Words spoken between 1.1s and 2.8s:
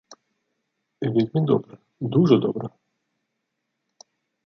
Вельмі добра, дужа добра!